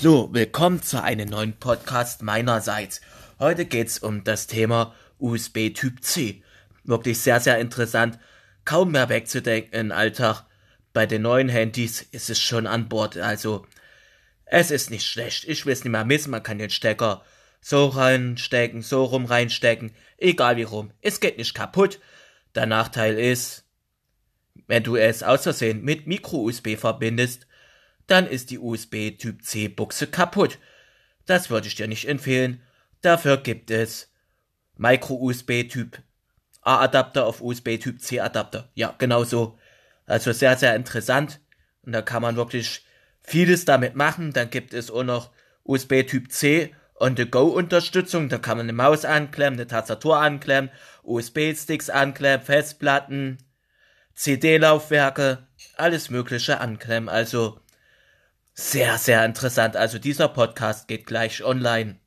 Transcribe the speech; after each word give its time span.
So, 0.00 0.32
willkommen 0.32 0.80
zu 0.80 1.02
einem 1.02 1.28
neuen 1.28 1.54
Podcast 1.58 2.22
meinerseits. 2.22 3.00
Heute 3.40 3.64
geht's 3.64 3.98
um 3.98 4.22
das 4.22 4.46
Thema 4.46 4.94
USB 5.18 5.70
Typ 5.74 6.04
C. 6.04 6.44
Wirklich 6.84 7.18
sehr, 7.18 7.40
sehr 7.40 7.58
interessant. 7.58 8.16
Kaum 8.64 8.92
mehr 8.92 9.08
wegzudenken 9.08 9.74
im 9.74 9.90
Alltag. 9.90 10.44
Bei 10.92 11.04
den 11.04 11.22
neuen 11.22 11.48
Handys 11.48 12.00
ist 12.00 12.30
es 12.30 12.38
schon 12.38 12.68
an 12.68 12.88
Bord. 12.88 13.16
Also, 13.16 13.66
es 14.44 14.70
ist 14.70 14.92
nicht 14.92 15.04
schlecht. 15.04 15.48
Ich 15.48 15.66
will 15.66 15.72
es 15.72 15.82
nicht 15.82 15.90
mehr 15.90 16.04
missen. 16.04 16.30
Man 16.30 16.44
kann 16.44 16.58
den 16.58 16.70
Stecker 16.70 17.24
so 17.60 17.86
reinstecken, 17.86 18.82
so 18.82 19.02
rum 19.02 19.24
reinstecken. 19.24 19.90
Egal 20.16 20.58
wie 20.58 20.62
rum. 20.62 20.92
Es 21.00 21.18
geht 21.18 21.38
nicht 21.38 21.54
kaputt. 21.54 21.98
Der 22.54 22.66
Nachteil 22.66 23.18
ist, 23.18 23.64
wenn 24.68 24.84
du 24.84 24.94
es 24.94 25.24
aus 25.24 25.42
Versehen 25.42 25.82
mit 25.82 26.06
Micro-USB 26.06 26.76
verbindest, 26.76 27.48
dann 28.08 28.26
ist 28.26 28.50
die 28.50 28.58
USB 28.58 29.16
Typ 29.16 29.44
C 29.44 29.68
Buchse 29.68 30.08
kaputt. 30.08 30.58
Das 31.26 31.50
würde 31.50 31.68
ich 31.68 31.76
dir 31.76 31.86
nicht 31.86 32.08
empfehlen. 32.08 32.60
Dafür 33.02 33.36
gibt 33.36 33.70
es 33.70 34.10
Micro-USB 34.76 35.68
Typ 35.68 36.02
A 36.62 36.80
Adapter 36.80 37.26
auf 37.26 37.40
USB 37.40 37.78
Typ 37.78 38.00
C 38.00 38.18
Adapter. 38.20 38.70
Ja, 38.74 38.94
genau 38.98 39.24
so. 39.24 39.58
Also 40.06 40.32
sehr, 40.32 40.56
sehr 40.56 40.74
interessant. 40.74 41.40
Und 41.82 41.92
da 41.92 42.02
kann 42.02 42.22
man 42.22 42.36
wirklich 42.36 42.84
vieles 43.22 43.64
damit 43.64 43.94
machen. 43.94 44.32
Dann 44.32 44.50
gibt 44.50 44.74
es 44.74 44.90
auch 44.90 45.04
noch 45.04 45.30
USB 45.62 46.02
Typ 46.02 46.32
C 46.32 46.74
On-the-Go-Unterstützung. 47.00 48.28
Da 48.28 48.38
kann 48.38 48.56
man 48.56 48.66
eine 48.66 48.72
Maus 48.72 49.04
anklemmen, 49.04 49.58
eine 49.58 49.66
Tastatur 49.66 50.18
anklemmen, 50.18 50.70
USB-Sticks 51.02 51.90
anklemmen, 51.90 52.44
Festplatten, 52.44 53.38
CD-Laufwerke, 54.14 55.46
alles 55.76 56.10
Mögliche 56.10 56.60
anklemmen. 56.60 57.08
Also 57.08 57.60
sehr, 58.58 58.98
sehr 58.98 59.24
interessant. 59.24 59.76
Also 59.76 60.00
dieser 60.00 60.28
Podcast 60.28 60.88
geht 60.88 61.06
gleich 61.06 61.44
online. 61.44 62.00